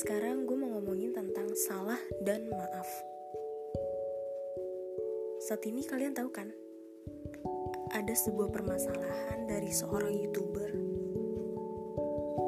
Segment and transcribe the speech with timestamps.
[0.00, 2.88] sekarang gue mau ngomongin tentang salah dan maaf.
[5.44, 6.48] Saat ini kalian tahu kan,
[7.92, 10.72] ada sebuah permasalahan dari seorang youtuber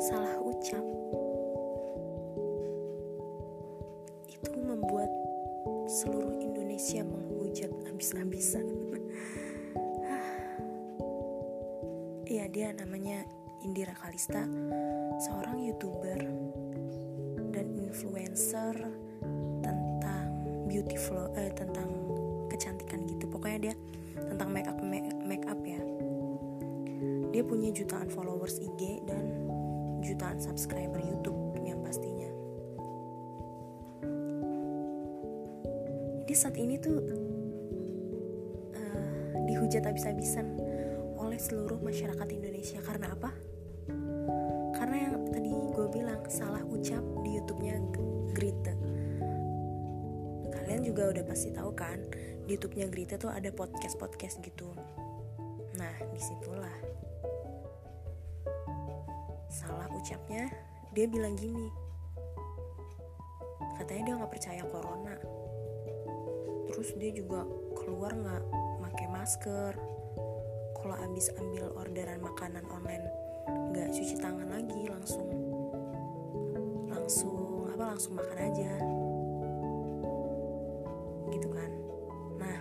[0.01, 0.81] salah ucap.
[4.33, 5.13] Itu membuat
[5.93, 8.65] seluruh Indonesia menghujat habis-habisan.
[12.33, 13.29] Iya dia namanya
[13.61, 14.41] Indira Kalista,
[15.21, 16.17] seorang youtuber
[17.93, 18.73] influencer
[19.61, 20.33] tentang
[20.65, 21.93] beauty flow eh, tentang
[22.49, 23.29] kecantikan gitu.
[23.29, 23.75] Pokoknya dia
[24.17, 24.81] tentang make up
[25.29, 25.77] make up ya.
[27.37, 29.45] Dia punya jutaan followers IG dan
[30.01, 32.33] jutaan subscriber YouTube yang pastinya.
[36.25, 36.97] Jadi saat ini tuh
[38.73, 40.57] uh, dihujat habis-habisan
[41.21, 42.81] oleh seluruh masyarakat Indonesia.
[42.81, 43.52] Karena apa?
[44.83, 47.79] Karena yang tadi gue bilang salah ucap di YouTube-nya
[48.35, 48.75] Grita.
[50.51, 52.03] Kalian juga udah pasti tahu kan,
[52.51, 54.75] di YouTube-nya Grita tuh ada podcast-podcast gitu.
[55.79, 56.75] Nah, di situlah
[59.47, 60.51] salah ucapnya
[60.91, 61.71] dia bilang gini
[63.79, 65.15] katanya dia nggak percaya corona
[66.73, 67.45] terus dia juga
[67.77, 68.43] keluar nggak
[68.81, 69.73] pakai masker
[70.81, 73.22] kalau abis ambil orderan makanan online
[73.73, 75.25] nggak cuci tangan lagi langsung
[76.93, 78.73] langsung apa langsung makan aja.
[81.33, 81.71] Gitu kan.
[82.37, 82.61] Nah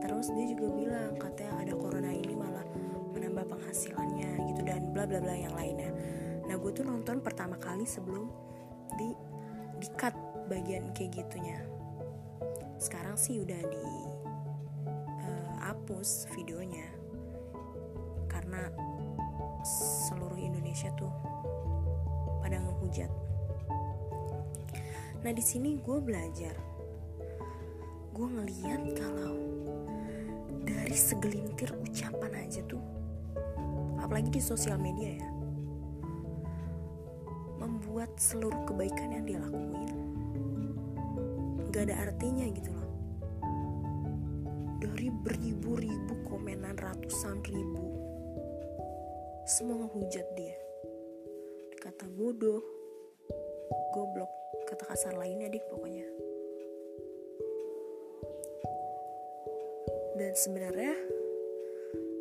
[0.00, 2.64] terus dia juga bilang katanya ada corona ini malah
[3.12, 5.92] menambah penghasilannya gitu dan bla bla bla yang lainnya.
[6.48, 8.26] Nah gue tuh nonton pertama kali sebelum
[8.96, 9.12] di
[9.76, 10.16] di cut
[10.48, 11.60] bagian kayak gitunya.
[12.80, 13.86] Sekarang sih udah di
[15.20, 16.88] uh, hapus videonya.
[18.28, 18.66] Karena
[19.64, 21.10] seluruh Indonesia tuh
[22.44, 23.10] pada ngehujat.
[25.24, 26.52] Nah di sini gue belajar,
[28.12, 29.34] gue ngeliat kalau
[30.62, 32.84] dari segelintir ucapan aja tuh,
[33.98, 35.28] apalagi di sosial media ya,
[37.56, 40.04] membuat seluruh kebaikan yang dia lakuin
[41.74, 42.90] gak ada artinya gitu loh.
[44.78, 47.83] Dari beribu-ribu komenan ratusan ribu,
[49.44, 50.56] semua ngehujat dia.
[51.76, 52.64] Kata bodoh,
[53.92, 54.32] goblok,
[54.64, 56.08] kata kasar lainnya deh pokoknya.
[60.16, 60.96] Dan sebenarnya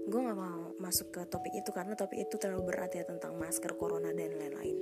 [0.04, 3.72] gue gak mau masuk ke topik itu karena topik itu terlalu berat ya tentang masker,
[3.80, 4.78] corona dan lain-lain.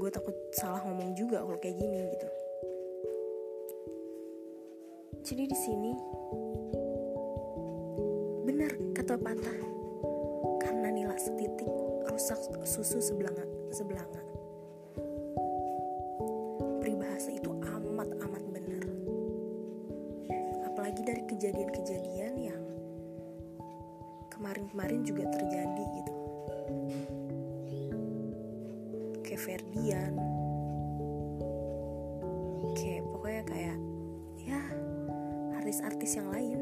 [0.00, 2.28] Gue takut salah ngomong juga kalau kayak gini gitu.
[5.22, 5.92] Jadi di sini
[8.48, 9.71] benar kata patah
[11.18, 11.68] setitik
[12.08, 14.22] rusak susu sebelanga sebelanga.
[16.78, 18.84] Peribahasa itu amat amat benar.
[20.68, 22.62] Apalagi dari kejadian-kejadian yang
[24.28, 26.14] kemarin-kemarin juga terjadi gitu.
[29.24, 30.14] Kayak Ferdian,
[32.76, 33.78] kayak pokoknya kayak
[34.42, 34.60] ya
[35.56, 36.61] artis-artis yang lain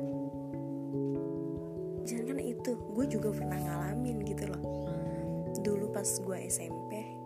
[2.61, 4.63] itu gue juga pernah ngalamin gitu loh.
[5.65, 7.21] Dulu pas gue SMP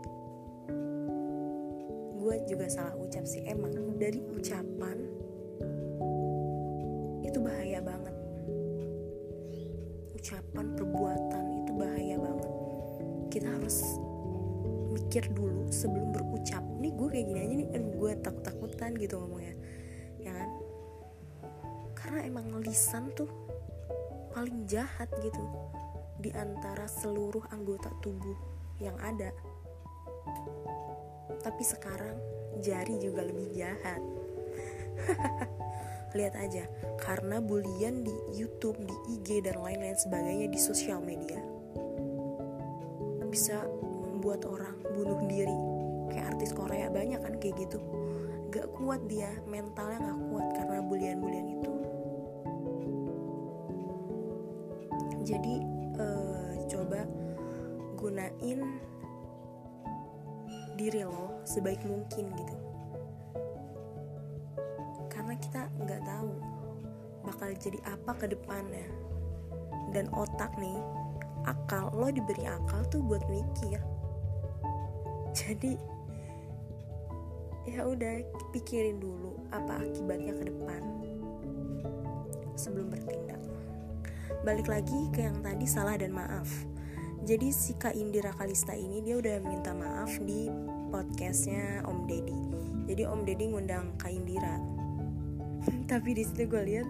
[2.24, 3.44] gue juga salah ucap sih.
[3.44, 4.96] Emang dari ucapan
[7.20, 8.16] itu bahaya banget.
[10.16, 12.50] Ucapan perbuatan itu bahaya banget.
[13.28, 13.84] Kita harus
[14.96, 16.64] mikir dulu sebelum berucap.
[16.80, 19.54] Nih gue kayak gini aja nih gue takut-takutan gitu ngomongnya
[20.16, 20.50] ya kan?
[21.92, 23.28] Karena emang lisan tuh
[24.34, 25.46] paling jahat gitu
[26.18, 28.34] di antara seluruh anggota tubuh
[28.82, 29.30] yang ada.
[31.38, 32.18] Tapi sekarang
[32.58, 34.02] jari juga lebih jahat.
[36.18, 36.66] Lihat aja,
[36.98, 41.42] karena bulian di YouTube, di IG dan lain-lain sebagainya di sosial media
[43.34, 45.58] bisa membuat orang bunuh diri.
[46.14, 47.82] Kayak artis Korea banyak kan kayak gitu.
[48.54, 51.72] Gak kuat dia, mentalnya gak kuat karena bulian-bulian itu.
[55.24, 55.56] Jadi
[55.96, 57.08] uh, coba
[57.96, 58.60] gunain
[60.76, 62.56] diri lo sebaik mungkin gitu.
[65.08, 66.32] Karena kita nggak tahu
[67.24, 68.84] bakal jadi apa ke depannya.
[69.96, 70.76] Dan otak nih
[71.48, 73.80] akal lo diberi akal tuh buat mikir.
[75.32, 75.72] Jadi
[77.64, 78.20] ya udah
[78.52, 80.82] pikirin dulu apa akibatnya ke depan
[82.54, 83.13] sebelum bertindak
[84.44, 86.44] balik lagi ke yang tadi salah dan maaf.
[87.24, 90.52] Jadi si Kak Indira Kalista ini dia udah minta maaf di
[90.92, 92.40] podcastnya Om Deddy.
[92.92, 94.60] Jadi Om Deddy ngundang Kak Indira.
[95.90, 96.88] Tapi di situ gue lihat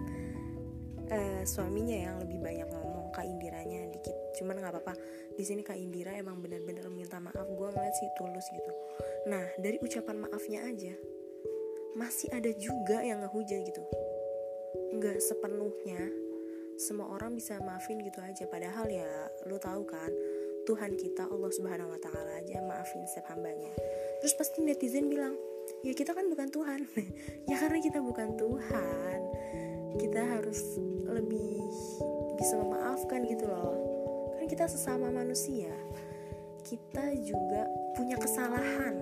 [1.15, 4.35] uh, suaminya yang lebih banyak ngomong Kak Indiranya dikit.
[4.35, 4.99] Cuman nggak apa-apa.
[5.39, 7.47] Di sini Kak Indira emang benar-benar minta maaf.
[7.55, 8.71] Gue ngeliat sih tulus gitu.
[9.31, 10.91] Nah dari ucapan maafnya aja
[11.95, 13.79] masih ada juga yang ngehujat gitu.
[14.99, 16.24] Nggak sepenuhnya
[16.75, 19.07] semua orang bisa maafin gitu aja padahal ya
[19.47, 20.11] lu tahu kan
[20.65, 23.69] Tuhan kita Allah Subhanahu wa taala aja maafin setiap hambanya.
[24.19, 25.37] Terus pasti netizen bilang,
[25.85, 26.89] "Ya kita kan bukan Tuhan."
[27.49, 29.19] ya karena kita bukan Tuhan,
[30.01, 31.61] kita harus lebih
[32.41, 33.77] bisa memaafkan gitu loh.
[34.41, 35.71] Kan kita sesama manusia.
[36.65, 38.97] Kita juga punya kesalahan.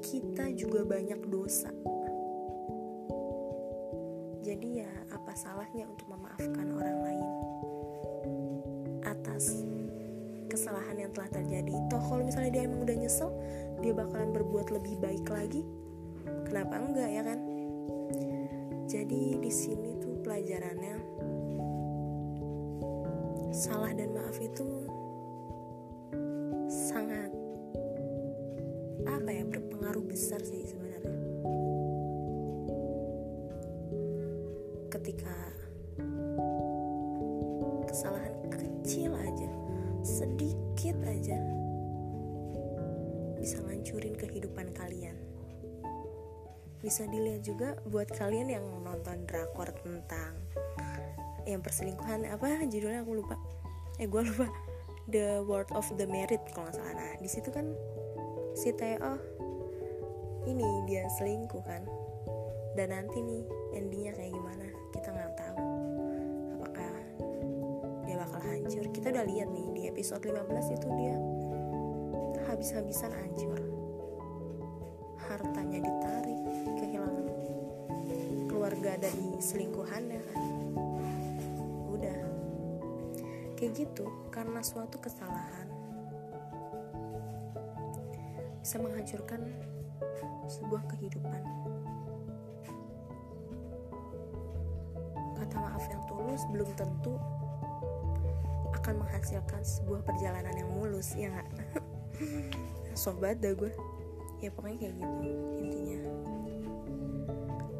[0.00, 1.68] Kita juga banyak dosa.
[4.54, 7.26] Jadi ya apa salahnya untuk memaafkan orang lain?
[9.02, 9.66] Atas
[10.46, 11.74] kesalahan yang telah terjadi.
[11.90, 13.34] Toh kalau misalnya dia emang udah nyesel
[13.82, 15.66] dia bakalan berbuat lebih baik lagi.
[16.46, 17.42] Kenapa enggak ya kan?
[18.86, 21.02] Jadi di sini tuh pelajarannya
[23.50, 24.86] salah dan maaf itu
[26.70, 27.34] sangat
[29.02, 31.23] apa ya berpengaruh besar sih sebenarnya
[35.04, 35.36] ketika
[37.84, 39.52] kesalahan kecil aja
[40.00, 41.36] sedikit aja
[43.36, 45.12] bisa ngancurin kehidupan kalian.
[46.80, 50.40] Bisa dilihat juga buat kalian yang nonton drakor tentang
[51.44, 53.36] yang perselingkuhan apa judulnya aku lupa.
[54.00, 54.48] Eh gue lupa.
[55.12, 56.96] The World of the Merit kalau nggak salah.
[56.96, 57.76] Nah di situ kan
[58.56, 59.20] si Theo
[60.48, 61.84] ini dia selingkuh kan
[62.74, 65.58] dan nanti nih endingnya kayak gimana kita nggak tahu.
[66.58, 66.92] Apakah
[68.02, 68.84] dia bakal hancur.
[68.90, 71.16] Kita udah lihat nih di episode 15 itu dia
[72.50, 73.60] habis-habisan hancur.
[75.24, 76.40] Hartanya ditarik
[76.82, 77.26] kehilangan
[78.50, 80.42] keluarga dari selingkuhannya kan.
[81.94, 82.20] Udah.
[83.54, 85.70] Kayak gitu karena suatu kesalahan
[88.64, 89.44] bisa menghancurkan
[90.48, 91.42] sebuah kehidupan
[95.90, 97.16] yang tulus belum tentu
[98.74, 101.48] akan menghasilkan sebuah perjalanan yang mulus ya nggak?
[103.00, 103.72] Sobat dah gue
[104.44, 105.16] ya pokoknya kayak gitu
[105.60, 105.98] intinya.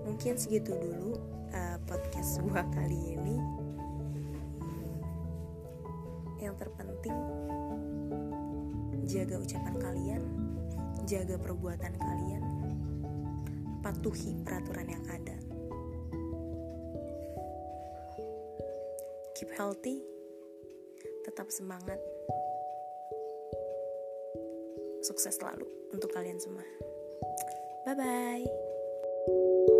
[0.08, 1.20] Mungkin segitu dulu
[1.52, 3.36] uh, podcast gue kali ini.
[6.40, 7.18] Yang terpenting
[9.04, 10.22] jaga ucapan kalian
[11.04, 12.44] jaga perbuatan kalian
[13.84, 15.36] patuhi peraturan yang ada
[19.34, 19.98] keep healthy,
[21.26, 21.98] tetap semangat,
[25.02, 26.64] sukses selalu untuk kalian semua.
[27.84, 29.73] Bye bye.